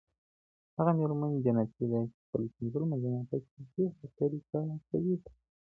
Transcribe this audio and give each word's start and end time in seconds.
هغه 0.77 0.91
ميرمن 0.99 1.31
جنتي 1.45 1.83
ده، 1.91 1.99
چي 2.11 2.17
خپل 2.25 2.41
پنځه 2.55 2.77
لمونځونه 2.81 3.19
په 3.29 3.35
صحيحه 3.47 4.05
طريقه 4.17 4.59
کوي. 4.89 5.15